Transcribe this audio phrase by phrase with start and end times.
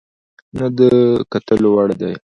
[0.57, 0.79] نه د
[1.31, 2.13] کتلو وړ دى،